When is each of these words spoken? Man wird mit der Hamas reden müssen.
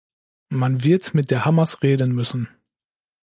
Man 0.49 0.83
wird 0.83 1.13
mit 1.13 1.29
der 1.29 1.45
Hamas 1.45 1.83
reden 1.83 2.11
müssen. 2.15 2.47